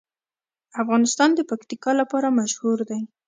افغانستان 0.81 1.29
د 1.35 1.39
پکتیکا 1.49 1.91
لپاره 2.01 2.35
مشهور 2.39 2.77
دی. 2.89 3.01